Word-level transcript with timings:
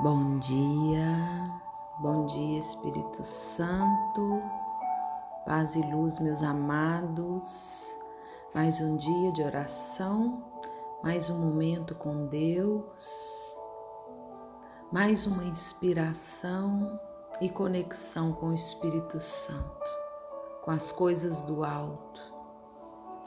Bom 0.00 0.38
dia, 0.38 1.60
bom 1.98 2.24
dia 2.26 2.56
Espírito 2.56 3.24
Santo, 3.24 4.40
paz 5.44 5.74
e 5.74 5.82
luz, 5.82 6.20
meus 6.20 6.40
amados. 6.40 7.96
Mais 8.54 8.80
um 8.80 8.96
dia 8.96 9.32
de 9.32 9.42
oração, 9.42 10.44
mais 11.02 11.28
um 11.28 11.40
momento 11.40 11.96
com 11.96 12.28
Deus, 12.28 13.58
mais 14.92 15.26
uma 15.26 15.42
inspiração 15.42 17.00
e 17.40 17.48
conexão 17.48 18.32
com 18.32 18.50
o 18.50 18.54
Espírito 18.54 19.18
Santo, 19.18 19.90
com 20.62 20.70
as 20.70 20.92
coisas 20.92 21.42
do 21.42 21.64
alto. 21.64 22.22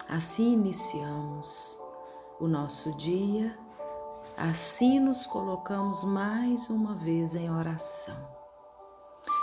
Assim 0.07 0.53
iniciamos 0.53 1.77
o 2.39 2.47
nosso 2.47 2.95
dia 2.95 3.59
Assim 4.49 4.99
nos 4.99 5.27
colocamos 5.27 6.03
mais 6.03 6.67
uma 6.67 6.95
vez 6.95 7.35
em 7.35 7.51
oração, 7.51 8.17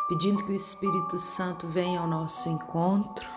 pedindo 0.08 0.44
que 0.44 0.50
o 0.50 0.56
Espírito 0.56 1.20
Santo 1.20 1.68
venha 1.68 2.00
ao 2.00 2.06
nosso 2.08 2.48
encontro, 2.48 3.30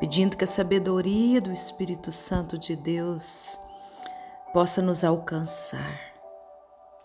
pedindo 0.00 0.36
que 0.36 0.42
a 0.42 0.48
sabedoria 0.48 1.40
do 1.40 1.52
Espírito 1.52 2.10
Santo 2.10 2.58
de 2.58 2.74
Deus 2.74 3.56
possa 4.52 4.82
nos 4.82 5.04
alcançar. 5.04 6.00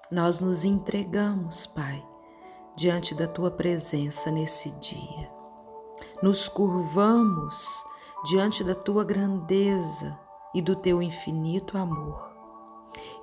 Nós 0.10 0.40
nos 0.40 0.64
entregamos, 0.64 1.68
Pai, 1.68 2.04
diante 2.76 3.14
da 3.14 3.28
tua 3.28 3.52
presença 3.52 4.32
nesse 4.32 4.72
dia. 4.72 5.30
Nos 6.24 6.48
curvamos 6.48 7.86
diante 8.24 8.64
da 8.64 8.74
tua 8.74 9.04
grandeza 9.04 10.18
e 10.52 10.64
do 10.64 10.76
teu 10.76 11.00
infinito 11.00 11.78
amor 11.78 12.39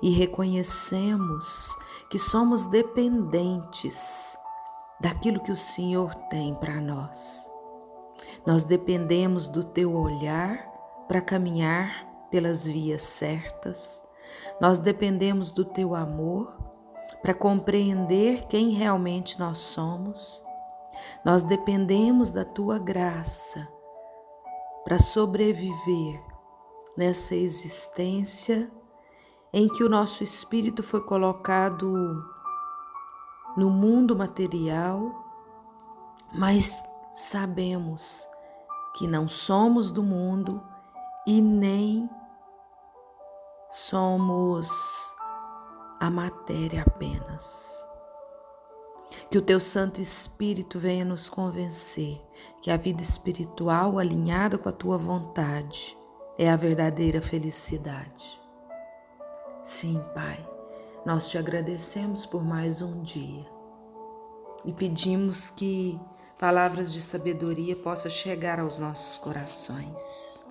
e 0.01 0.09
reconhecemos 0.09 1.75
que 2.09 2.19
somos 2.19 2.65
dependentes 2.65 4.37
daquilo 4.99 5.41
que 5.41 5.51
o 5.51 5.57
Senhor 5.57 6.13
tem 6.29 6.55
para 6.55 6.79
nós. 6.81 7.49
Nós 8.45 8.63
dependemos 8.63 9.47
do 9.47 9.63
teu 9.63 9.93
olhar 9.93 10.65
para 11.07 11.21
caminhar 11.21 12.07
pelas 12.29 12.65
vias 12.65 13.03
certas. 13.03 14.03
Nós 14.59 14.79
dependemos 14.79 15.51
do 15.51 15.63
teu 15.63 15.93
amor 15.95 16.57
para 17.21 17.33
compreender 17.33 18.47
quem 18.47 18.71
realmente 18.71 19.39
nós 19.39 19.59
somos. 19.59 20.43
Nós 21.23 21.43
dependemos 21.43 22.31
da 22.31 22.43
tua 22.43 22.79
graça 22.79 23.67
para 24.83 24.97
sobreviver 24.97 26.21
nessa 26.95 27.35
existência 27.35 28.71
em 29.53 29.67
que 29.67 29.83
o 29.83 29.89
nosso 29.89 30.23
espírito 30.23 30.83
foi 30.83 31.01
colocado 31.01 32.23
no 33.55 33.69
mundo 33.69 34.15
material, 34.15 35.25
mas 36.33 36.83
sabemos 37.13 38.27
que 38.95 39.07
não 39.07 39.27
somos 39.27 39.91
do 39.91 40.03
mundo 40.03 40.61
e 41.25 41.41
nem 41.41 42.09
somos 43.69 44.69
a 45.99 46.09
matéria 46.09 46.83
apenas. 46.83 47.83
Que 49.29 49.37
o 49.37 49.41
teu 49.41 49.59
Santo 49.59 49.99
Espírito 49.99 50.79
venha 50.79 51.03
nos 51.03 51.27
convencer 51.27 52.21
que 52.61 52.71
a 52.71 52.77
vida 52.77 53.01
espiritual 53.01 53.97
alinhada 53.97 54.57
com 54.57 54.69
a 54.69 54.71
tua 54.71 54.97
vontade 54.97 55.97
é 56.37 56.49
a 56.49 56.55
verdadeira 56.55 57.21
felicidade. 57.21 58.46
Sim, 59.67 60.01
Pai, 60.13 60.39
nós 61.05 61.29
te 61.29 61.37
agradecemos 61.37 62.25
por 62.25 62.41
mais 62.41 62.81
um 62.81 63.03
dia 63.03 63.45
e 64.63 64.71
pedimos 64.71 65.49
que 65.49 65.99
palavras 66.39 66.89
de 66.89 67.01
sabedoria 67.01 67.75
possam 67.75 68.09
chegar 68.09 68.61
aos 68.61 68.77
nossos 68.77 69.17
corações. 69.17 70.41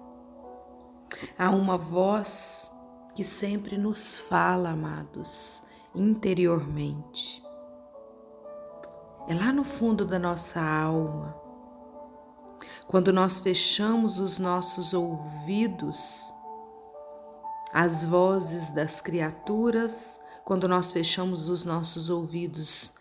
Há 1.38 1.48
uma 1.48 1.78
voz 1.78 2.70
que 3.14 3.24
sempre 3.24 3.78
nos 3.78 4.20
fala, 4.20 4.68
amados, 4.68 5.62
interiormente. 5.94 7.42
É 9.26 9.34
lá 9.34 9.50
no 9.50 9.64
fundo 9.64 10.04
da 10.04 10.18
nossa 10.18 10.60
alma. 10.60 11.34
Quando 12.86 13.14
nós 13.14 13.38
fechamos 13.38 14.20
os 14.20 14.38
nossos 14.38 14.92
ouvidos 14.92 16.35
as 17.78 18.06
vozes 18.06 18.70
das 18.70 19.02
criaturas, 19.02 20.18
quando 20.46 20.66
nós 20.66 20.94
fechamos 20.94 21.50
os 21.50 21.62
nossos 21.62 22.08
ouvidos 22.08 22.94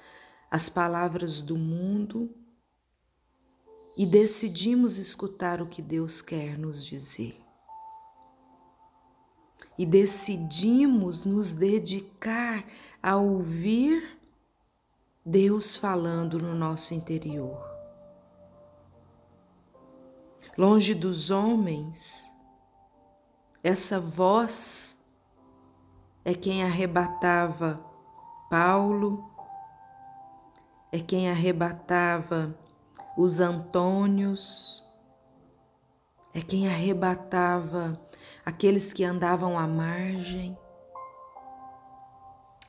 às 0.51 0.67
palavras 0.67 1.39
do 1.39 1.55
mundo 1.55 2.29
e 3.97 4.05
decidimos 4.05 4.97
escutar 4.97 5.61
o 5.61 5.65
que 5.65 5.81
Deus 5.81 6.21
quer 6.21 6.57
nos 6.57 6.83
dizer. 6.83 7.41
E 9.77 9.85
decidimos 9.85 11.23
nos 11.23 11.53
dedicar 11.53 12.65
a 13.01 13.15
ouvir 13.15 14.19
Deus 15.25 15.77
falando 15.77 16.37
no 16.37 16.53
nosso 16.53 16.93
interior. 16.93 17.63
Longe 20.57 20.93
dos 20.93 21.31
homens, 21.31 22.24
essa 23.65 23.99
voz 23.99 24.95
é 26.23 26.35
quem 26.35 26.63
arrebatava 26.63 27.83
Paulo, 28.47 29.27
é 30.91 30.99
quem 30.99 31.31
arrebatava 31.31 32.55
os 33.17 33.39
Antônios, 33.39 34.83
é 36.31 36.41
quem 36.41 36.67
arrebatava 36.67 37.99
aqueles 38.45 38.93
que 38.93 39.03
andavam 39.03 39.57
à 39.57 39.65
margem. 39.65 40.55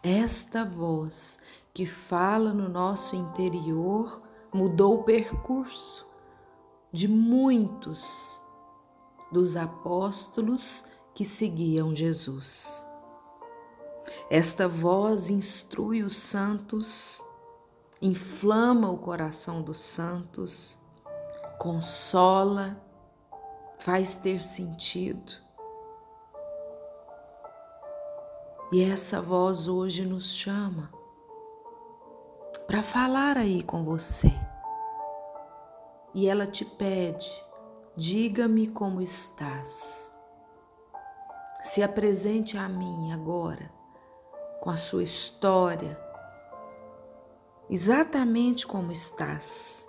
Esta 0.03 0.65
voz 0.65 1.39
que 1.75 1.85
fala 1.85 2.55
no 2.55 2.71
nosso 2.71 3.15
interior 3.15 4.23
mudou 4.51 5.01
o 5.01 5.05
percurso 5.05 6.07
de 6.91 7.07
muitos 7.07 8.41
dos 9.31 9.57
apóstolos 9.57 10.85
que 11.15 11.25
seguiam 11.25 11.95
Jesus. 11.95 12.85
Esta 14.31 14.69
voz 14.69 15.31
instrui 15.31 16.03
os 16.03 16.17
santos, 16.17 17.23
inflama 18.01 18.91
o 18.91 18.99
coração 18.99 19.63
dos 19.63 19.81
santos, 19.81 20.79
consola, 21.59 22.81
faz 23.79 24.17
ter 24.17 24.43
sentido. 24.43 25.33
E 28.73 28.83
essa 28.83 29.21
voz 29.21 29.69
hoje 29.69 30.05
nos 30.05 30.35
chama 30.35 30.93
para 32.67 32.83
falar 32.83 33.37
aí 33.37 33.63
com 33.63 33.85
você. 33.85 34.33
E 36.13 36.29
ela 36.29 36.47
te 36.47 36.65
pede 36.65 37.46
Diga-me 37.99 38.67
como 38.67 39.01
estás. 39.01 40.15
Se 41.63 41.83
apresente 41.83 42.59
a 42.59 42.69
mim 42.69 43.11
agora 43.11 43.73
com 44.61 44.69
a 44.69 44.77
sua 44.77 45.03
história, 45.03 45.99
exatamente 47.71 48.67
como 48.67 48.93
estás, 48.93 49.87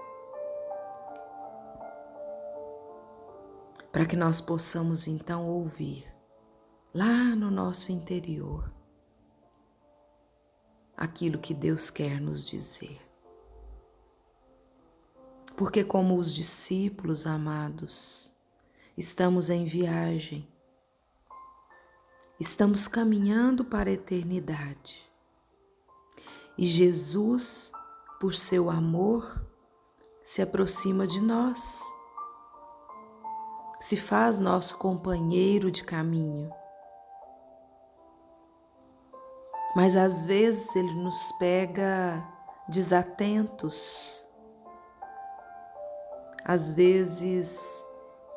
para 3.91 4.05
que 4.05 4.15
nós 4.15 4.39
possamos 4.39 5.05
então 5.05 5.45
ouvir 5.45 6.07
lá 6.93 7.35
no 7.35 7.51
nosso 7.51 7.91
interior 7.91 8.71
aquilo 10.95 11.39
que 11.39 11.53
Deus 11.53 11.89
quer 11.89 12.21
nos 12.21 12.45
dizer. 12.45 13.06
Porque, 15.57 15.83
como 15.83 16.15
os 16.15 16.31
discípulos 16.31 17.25
amados, 17.25 18.31
estamos 18.95 19.49
em 19.49 19.65
viagem, 19.65 20.47
estamos 22.39 22.87
caminhando 22.87 23.65
para 23.65 23.89
a 23.89 23.93
eternidade. 23.93 25.11
E 26.55 26.63
Jesus, 26.63 27.71
por 28.19 28.35
seu 28.35 28.69
amor, 28.69 29.43
se 30.23 30.43
aproxima 30.43 31.07
de 31.07 31.19
nós, 31.19 31.81
se 33.79 33.97
faz 33.97 34.39
nosso 34.39 34.77
companheiro 34.77 35.71
de 35.71 35.83
caminho. 35.83 36.53
Mas 39.75 39.95
às 39.95 40.23
vezes 40.23 40.75
ele 40.75 40.93
nos 40.93 41.31
pega 41.39 42.23
desatentos, 42.69 44.26
às 46.47 46.71
vezes 46.71 47.83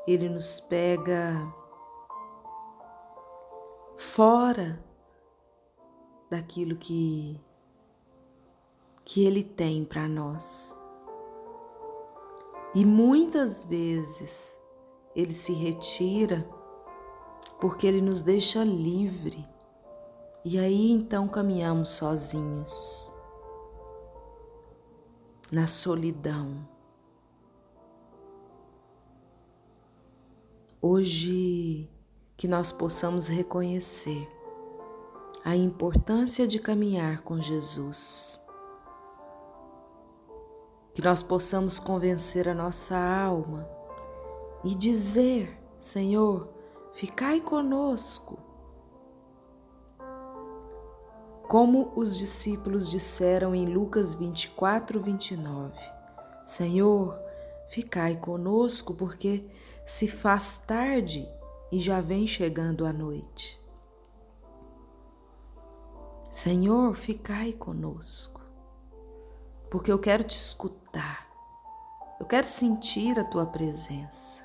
ele 0.05 0.29
nos 0.29 0.59
pega 0.59 1.55
fora 3.97 4.85
daquilo 6.29 6.75
que 6.75 7.41
que 9.05 9.25
Ele 9.25 9.43
tem 9.43 9.85
para 9.85 10.07
nós. 10.09 10.77
E 12.75 12.85
muitas 12.85 13.65
vezes 13.65 14.57
Ele 15.17 15.33
se 15.33 15.53
retira 15.53 16.49
porque 17.61 17.87
Ele 17.87 18.01
nos 18.01 18.23
deixa 18.23 18.63
livre. 18.63 19.45
E 20.45 20.59
aí 20.59 20.91
então 20.91 21.29
caminhamos 21.29 21.91
sozinhos, 21.91 23.13
na 25.51 25.67
solidão. 25.67 26.67
Hoje 30.83 31.87
que 32.39 32.49
nós 32.49 32.73
possamos 32.73 33.29
reconhecer 33.29 34.27
a 35.45 35.55
importância 35.55 36.49
de 36.49 36.59
caminhar 36.59 37.21
com 37.21 37.39
Jesus. 37.39 38.41
Que 40.95 41.03
nós 41.03 41.23
possamos 41.23 41.79
convencer 41.79 42.49
a 42.49 42.55
nossa 42.55 42.97
alma 42.97 43.69
e 44.65 44.75
dizer: 44.75 45.55
Senhor, 45.79 46.49
ficai 46.95 47.43
conosco. 47.43 48.39
Como 51.47 51.93
os 51.95 52.17
discípulos 52.17 52.89
disseram 52.89 53.55
em 53.55 53.67
Lucas 53.67 54.15
24, 54.15 54.99
29, 54.99 55.79
Senhor, 56.47 57.21
ficai 57.69 58.17
conosco, 58.17 58.95
porque 58.95 59.45
se 59.91 60.07
faz 60.07 60.57
tarde 60.57 61.29
e 61.73 61.81
já 61.81 62.01
vem 62.01 62.25
chegando 62.25 62.87
a 62.87 62.93
noite. 62.93 63.61
Senhor, 66.31 66.95
ficai 66.95 67.53
conosco, 67.53 68.41
porque 69.69 69.91
eu 69.91 69.99
quero 69.99 70.23
te 70.23 70.39
escutar, 70.39 71.29
eu 72.21 72.25
quero 72.25 72.47
sentir 72.47 73.19
a 73.19 73.25
tua 73.25 73.45
presença. 73.45 74.45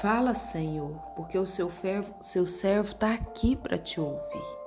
Fala, 0.00 0.34
Senhor, 0.34 0.98
porque 1.14 1.38
o 1.38 1.46
seu, 1.46 1.70
fervo, 1.70 2.12
seu 2.20 2.48
servo 2.48 2.90
está 2.90 3.14
aqui 3.14 3.54
para 3.54 3.78
te 3.78 4.00
ouvir. 4.00 4.58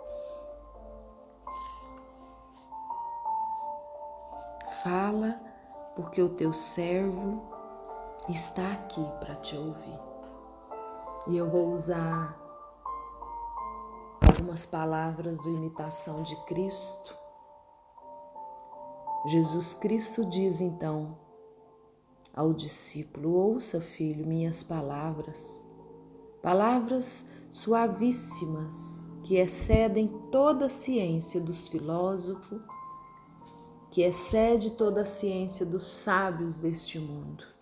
Fala, 4.81 5.37
porque 5.95 6.21
o 6.21 6.29
teu 6.29 6.53
servo 6.53 7.52
está 8.29 8.71
aqui 8.71 9.05
para 9.19 9.35
te 9.35 9.55
ouvir. 9.57 9.99
E 11.27 11.35
eu 11.35 11.49
vou 11.49 11.73
usar 11.73 12.39
algumas 14.21 14.65
palavras 14.65 15.39
do 15.39 15.49
Imitação 15.49 16.23
de 16.23 16.35
Cristo. 16.45 17.15
Jesus 19.27 19.73
Cristo 19.73 20.25
diz 20.25 20.61
então 20.61 21.17
ao 22.33 22.53
discípulo: 22.53 23.33
Ouça, 23.33 23.81
filho, 23.81 24.25
minhas 24.25 24.63
palavras, 24.63 25.67
palavras 26.41 27.27
suavíssimas 27.49 29.05
que 29.23 29.35
excedem 29.35 30.07
toda 30.31 30.65
a 30.65 30.69
ciência 30.69 31.39
dos 31.39 31.67
filósofos, 31.67 32.61
que 33.91 34.01
excede 34.01 34.71
toda 34.71 35.01
a 35.01 35.05
ciência 35.05 35.65
dos 35.65 35.85
sábios 35.85 36.57
deste 36.57 36.99
mundo. 36.99 37.52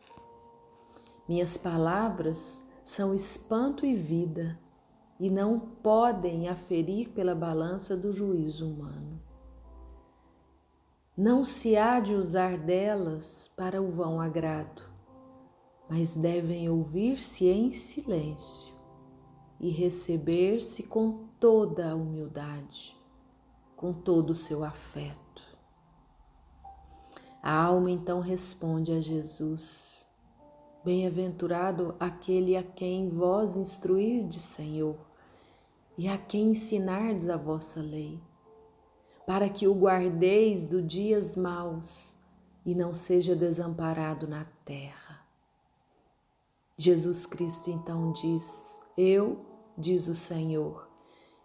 Minhas 1.31 1.55
palavras 1.55 2.61
são 2.83 3.15
espanto 3.15 3.85
e 3.85 3.95
vida 3.95 4.59
e 5.17 5.29
não 5.29 5.57
podem 5.57 6.49
aferir 6.49 7.11
pela 7.11 7.33
balança 7.33 7.95
do 7.95 8.11
juízo 8.11 8.69
humano. 8.69 9.17
Não 11.15 11.45
se 11.45 11.77
há 11.77 12.01
de 12.01 12.13
usar 12.13 12.57
delas 12.57 13.49
para 13.55 13.81
o 13.81 13.89
vão 13.89 14.19
agrado, 14.19 14.81
mas 15.89 16.17
devem 16.17 16.69
ouvir-se 16.69 17.47
em 17.47 17.71
silêncio 17.71 18.75
e 19.57 19.69
receber-se 19.69 20.83
com 20.83 21.29
toda 21.39 21.91
a 21.91 21.95
humildade, 21.95 22.93
com 23.77 23.93
todo 23.93 24.31
o 24.31 24.35
seu 24.35 24.65
afeto. 24.65 25.41
A 27.41 27.55
alma 27.55 27.89
então 27.89 28.19
responde 28.19 28.91
a 28.91 28.99
Jesus: 28.99 30.00
Bem-aventurado 30.83 31.95
aquele 31.99 32.57
a 32.57 32.63
quem 32.63 33.07
vós 33.07 33.55
instruirdes, 33.55 34.41
Senhor, 34.41 34.97
e 35.95 36.07
a 36.07 36.17
quem 36.17 36.49
ensinardes 36.51 37.29
a 37.29 37.37
vossa 37.37 37.79
lei, 37.79 38.19
para 39.27 39.47
que 39.47 39.67
o 39.67 39.75
guardeis 39.75 40.63
do 40.63 40.81
dias 40.81 41.35
maus 41.35 42.15
e 42.65 42.73
não 42.73 42.95
seja 42.95 43.35
desamparado 43.35 44.27
na 44.27 44.45
terra. 44.65 45.23
Jesus 46.75 47.27
Cristo 47.27 47.69
então 47.69 48.11
diz: 48.11 48.81
Eu, 48.97 49.45
diz 49.77 50.07
o 50.07 50.15
Senhor, 50.15 50.89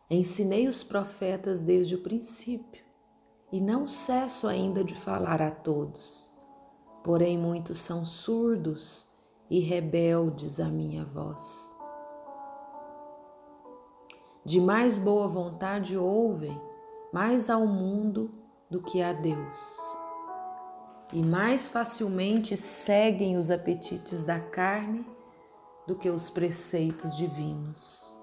ensinei 0.09 0.67
os 0.67 0.83
profetas 0.83 1.61
desde 1.61 1.95
o 1.95 2.03
princípio 2.03 2.83
e 3.53 3.61
não 3.61 3.87
cesso 3.87 4.49
ainda 4.49 4.83
de 4.83 4.95
falar 4.95 5.43
a 5.43 5.51
todos. 5.51 6.35
Porém, 7.05 7.37
muitos 7.37 7.81
são 7.81 8.03
surdos 8.03 9.15
e 9.51 9.61
rebeldes 9.61 10.61
à 10.61 10.69
minha 10.69 11.05
voz. 11.05 11.75
De 14.45 14.61
mais 14.61 14.97
boa 14.97 15.27
vontade 15.27 15.97
ouvem 15.97 16.61
mais 17.13 17.51
ao 17.51 17.67
mundo 17.67 18.31
do 18.71 18.83
que 18.83 19.03
a 19.03 19.13
Deus, 19.13 19.79
e 21.13 21.23
mais 21.23 21.71
facilmente 21.71 22.57
seguem 22.57 23.37
os 23.37 23.51
apetites 23.51 24.23
da 24.23 24.39
carne 24.39 25.07
do 25.87 25.95
que 25.97 26.11
os 26.11 26.29
preceitos 26.29 27.17
divinos. 27.17 28.15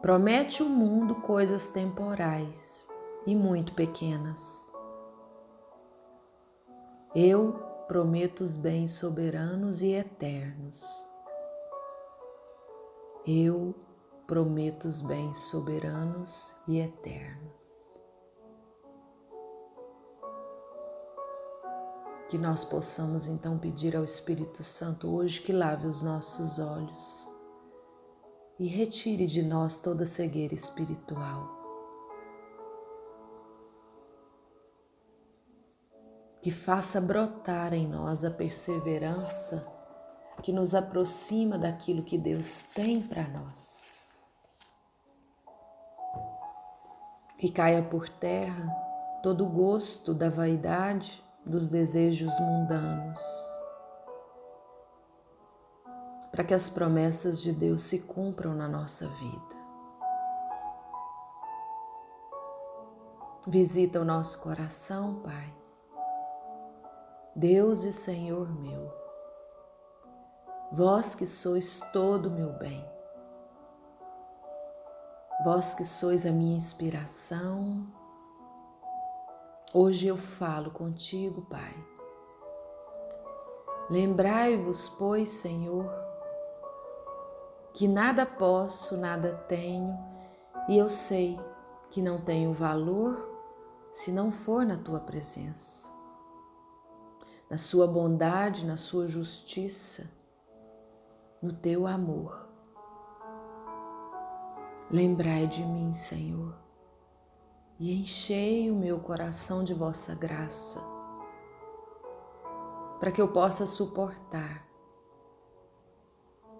Promete 0.00 0.62
o 0.62 0.68
mundo 0.68 1.14
coisas 1.16 1.68
temporais 1.68 2.88
e 3.26 3.36
muito 3.36 3.72
pequenas. 3.74 4.70
Eu 7.14 7.71
prometo 7.92 8.40
os 8.40 8.56
bens 8.56 8.92
soberanos 8.92 9.82
e 9.82 9.92
eternos. 9.92 10.82
Eu 13.26 13.74
prometo 14.26 14.86
os 14.86 15.02
bens 15.02 15.36
soberanos 15.50 16.56
e 16.66 16.78
eternos. 16.78 17.60
Que 22.30 22.38
nós 22.38 22.64
possamos 22.64 23.26
então 23.26 23.58
pedir 23.58 23.94
ao 23.94 24.04
Espírito 24.04 24.64
Santo 24.64 25.14
hoje 25.14 25.42
que 25.42 25.52
lave 25.52 25.86
os 25.86 26.00
nossos 26.00 26.58
olhos 26.58 27.30
e 28.58 28.66
retire 28.68 29.26
de 29.26 29.42
nós 29.42 29.78
toda 29.78 30.06
cegueira 30.06 30.54
espiritual 30.54 31.61
que 36.42 36.50
faça 36.50 37.00
brotar 37.00 37.72
em 37.72 37.86
nós 37.86 38.24
a 38.24 38.30
perseverança 38.30 39.64
que 40.42 40.52
nos 40.52 40.74
aproxima 40.74 41.56
daquilo 41.56 42.02
que 42.02 42.18
Deus 42.18 42.64
tem 42.64 43.00
para 43.00 43.28
nós. 43.28 44.44
Que 47.38 47.48
caia 47.48 47.80
por 47.80 48.08
terra 48.08 48.68
todo 49.22 49.44
o 49.44 49.48
gosto 49.48 50.12
da 50.12 50.28
vaidade, 50.28 51.22
dos 51.46 51.68
desejos 51.68 52.36
mundanos, 52.40 53.22
para 56.32 56.42
que 56.42 56.54
as 56.54 56.68
promessas 56.68 57.40
de 57.40 57.52
Deus 57.52 57.82
se 57.82 58.00
cumpram 58.00 58.52
na 58.52 58.66
nossa 58.66 59.06
vida. 59.06 59.52
Visita 63.46 64.00
o 64.00 64.04
nosso 64.04 64.40
coração, 64.40 65.20
Pai 65.22 65.61
Deus 67.34 67.82
e 67.84 67.94
Senhor 67.94 68.46
meu, 68.60 68.92
vós 70.70 71.14
que 71.14 71.26
sois 71.26 71.80
todo 71.90 72.30
meu 72.30 72.52
bem, 72.52 72.86
vós 75.42 75.74
que 75.74 75.82
sois 75.82 76.26
a 76.26 76.30
minha 76.30 76.54
inspiração, 76.54 77.86
hoje 79.72 80.08
eu 80.08 80.18
falo 80.18 80.72
contigo, 80.72 81.40
Pai. 81.46 81.74
Lembrai-vos, 83.88 84.90
pois, 84.90 85.30
Senhor, 85.30 85.90
que 87.72 87.88
nada 87.88 88.26
posso, 88.26 88.94
nada 88.98 89.32
tenho, 89.48 89.98
e 90.68 90.76
eu 90.76 90.90
sei 90.90 91.40
que 91.90 92.02
não 92.02 92.20
tenho 92.20 92.52
valor 92.52 93.26
se 93.90 94.12
não 94.12 94.30
for 94.30 94.66
na 94.66 94.76
tua 94.76 95.00
presença 95.00 95.91
na 97.52 97.58
sua 97.58 97.86
bondade, 97.86 98.64
na 98.64 98.78
sua 98.78 99.06
justiça, 99.06 100.10
no 101.42 101.52
teu 101.52 101.86
amor. 101.86 102.48
Lembrai 104.90 105.46
de 105.46 105.62
mim, 105.62 105.94
Senhor, 105.94 106.54
e 107.78 107.92
enchei 107.92 108.70
o 108.70 108.74
meu 108.74 108.98
coração 109.00 109.62
de 109.62 109.74
vossa 109.74 110.14
graça, 110.14 110.80
para 112.98 113.12
que 113.12 113.20
eu 113.20 113.28
possa 113.28 113.66
suportar 113.66 114.66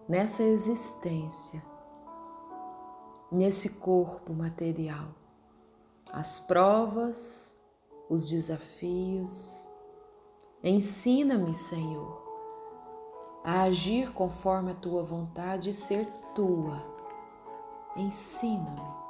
nessa 0.06 0.42
existência, 0.42 1.64
nesse 3.30 3.78
corpo 3.78 4.34
material, 4.34 5.08
as 6.12 6.38
provas, 6.38 7.56
os 8.10 8.28
desafios. 8.28 9.71
Ensina-me, 10.64 11.54
Senhor, 11.54 12.22
a 13.42 13.62
agir 13.62 14.12
conforme 14.12 14.70
a 14.70 14.74
tua 14.76 15.02
vontade 15.02 15.70
e 15.70 15.74
ser 15.74 16.06
tua. 16.36 16.80
Ensina-me. 17.96 19.02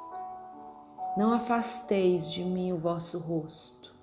Não 1.15 1.31
afasteis 1.31 2.27
de 2.31 2.43
mim 2.43 2.71
o 2.71 2.79
vosso 2.79 3.19
rosto. 3.19 3.93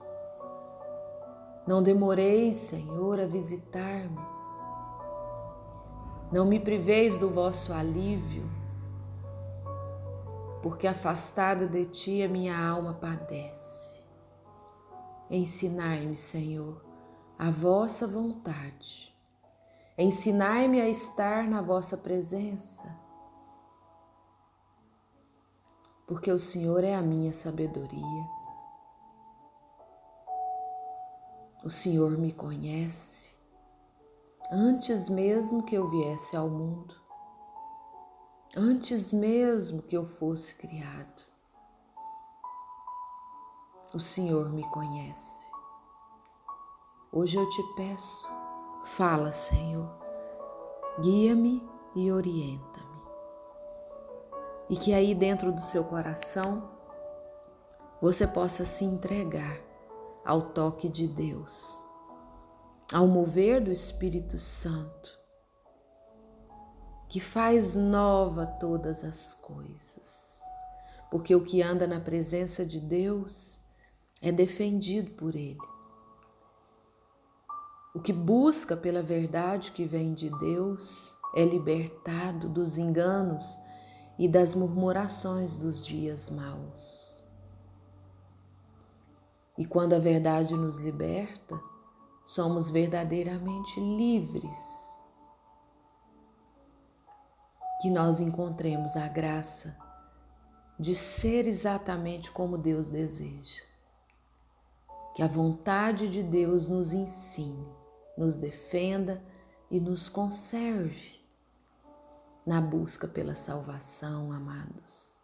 Não 1.66 1.82
demoreis, 1.82 2.54
Senhor, 2.54 3.18
a 3.18 3.26
visitar-me. 3.26 4.20
Não 6.30 6.46
me 6.46 6.60
priveis 6.60 7.16
do 7.16 7.28
vosso 7.28 7.72
alívio, 7.72 8.48
porque 10.62 10.86
afastada 10.86 11.66
de 11.66 11.84
ti 11.86 12.22
a 12.22 12.28
minha 12.28 12.56
alma 12.56 12.94
padece. 12.94 14.04
Ensinai-me, 15.28 16.16
Senhor, 16.16 16.89
a 17.40 17.50
vossa 17.50 18.06
vontade. 18.06 19.16
Ensinai-me 19.96 20.78
a 20.78 20.90
estar 20.90 21.44
na 21.44 21.62
vossa 21.62 21.96
presença 21.96 22.84
porque 26.06 26.30
o 26.30 26.38
Senhor 26.38 26.84
é 26.84 26.94
a 26.94 27.00
minha 27.00 27.32
sabedoria. 27.32 28.28
O 31.64 31.70
Senhor 31.70 32.18
me 32.18 32.30
conhece 32.30 33.34
antes 34.52 35.08
mesmo 35.08 35.62
que 35.62 35.76
eu 35.76 35.88
viesse 35.88 36.36
ao 36.36 36.50
mundo, 36.50 36.94
antes 38.54 39.12
mesmo 39.12 39.80
que 39.80 39.96
eu 39.96 40.04
fosse 40.04 40.54
criado. 40.56 41.22
O 43.94 43.98
Senhor 43.98 44.50
me 44.50 44.68
conhece. 44.70 45.49
Hoje 47.12 47.36
eu 47.36 47.48
te 47.48 47.60
peço, 47.74 48.28
fala, 48.84 49.32
Senhor, 49.32 49.90
guia-me 51.00 51.60
e 51.96 52.12
orienta 52.12 52.78
e 54.68 54.76
que 54.76 54.94
aí 54.94 55.12
dentro 55.12 55.50
do 55.50 55.60
seu 55.60 55.82
coração 55.82 56.70
você 58.00 58.28
possa 58.28 58.64
se 58.64 58.84
entregar 58.84 59.58
ao 60.24 60.52
toque 60.52 60.88
de 60.88 61.08
Deus, 61.08 61.84
ao 62.92 63.08
mover 63.08 63.60
do 63.60 63.72
Espírito 63.72 64.38
Santo, 64.38 65.18
que 67.08 67.18
faz 67.18 67.74
nova 67.74 68.46
todas 68.46 69.02
as 69.02 69.34
coisas. 69.34 70.40
Porque 71.10 71.34
o 71.34 71.42
que 71.42 71.60
anda 71.60 71.88
na 71.88 71.98
presença 71.98 72.64
de 72.64 72.78
Deus 72.78 73.60
é 74.22 74.30
defendido 74.30 75.10
por 75.10 75.34
Ele. 75.34 75.58
O 77.94 78.00
que 78.00 78.12
busca 78.12 78.76
pela 78.76 79.02
verdade 79.02 79.72
que 79.72 79.84
vem 79.84 80.10
de 80.10 80.30
Deus 80.38 81.14
é 81.34 81.44
libertado 81.44 82.48
dos 82.48 82.78
enganos 82.78 83.56
e 84.18 84.28
das 84.28 84.54
murmurações 84.54 85.56
dos 85.56 85.82
dias 85.82 86.30
maus. 86.30 87.10
E 89.56 89.64
quando 89.64 89.94
a 89.94 89.98
verdade 89.98 90.54
nos 90.54 90.78
liberta, 90.78 91.60
somos 92.24 92.70
verdadeiramente 92.70 93.80
livres. 93.80 95.00
Que 97.82 97.90
nós 97.90 98.20
encontremos 98.20 98.96
a 98.96 99.08
graça 99.08 99.76
de 100.78 100.94
ser 100.94 101.46
exatamente 101.46 102.30
como 102.30 102.56
Deus 102.56 102.88
deseja. 102.88 103.62
Que 105.14 105.22
a 105.22 105.26
vontade 105.26 106.08
de 106.08 106.22
Deus 106.22 106.68
nos 106.68 106.92
ensine, 106.92 107.68
nos 108.20 108.36
defenda 108.36 109.24
e 109.70 109.80
nos 109.80 110.06
conserve 110.06 111.18
na 112.44 112.60
busca 112.60 113.08
pela 113.08 113.34
salvação, 113.34 114.30
amados. 114.30 115.18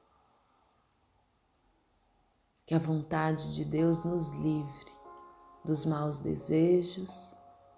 Que 2.64 2.74
a 2.74 2.78
vontade 2.78 3.54
de 3.54 3.66
Deus 3.66 4.02
nos 4.02 4.32
livre 4.32 4.92
dos 5.62 5.84
maus 5.84 6.20
desejos, 6.20 7.34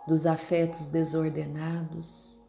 dos 0.06 0.24
afetos 0.24 0.86
desordenados 0.86 2.40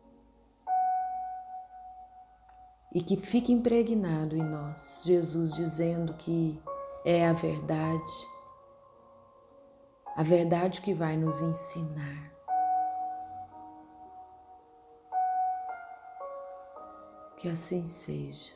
e 2.94 3.02
que 3.02 3.18
fique 3.18 3.52
impregnado 3.52 4.38
em 4.38 4.44
nós 4.44 5.02
Jesus 5.04 5.56
dizendo 5.56 6.14
que 6.14 6.62
é 7.04 7.28
a 7.28 7.34
verdade, 7.34 8.28
a 10.16 10.22
verdade 10.22 10.82
que 10.82 10.94
vai 10.94 11.18
nos 11.18 11.42
ensinar 11.42 12.39
Que 17.40 17.48
assim 17.48 17.86
seja, 17.86 18.54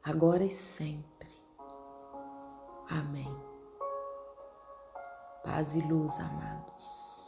agora 0.00 0.44
e 0.44 0.50
sempre. 0.50 1.28
Amém. 2.88 3.36
Paz 5.42 5.74
e 5.74 5.80
luz, 5.80 6.20
amados. 6.20 7.23